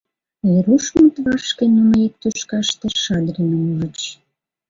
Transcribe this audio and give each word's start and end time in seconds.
Верушмыт 0.47 1.15
вашке 1.25 1.63
нуно 1.75 1.95
ик 2.07 2.13
тӱшкаште 2.21 2.87
Шадриным 3.03 3.63
ужыч. 3.71 3.99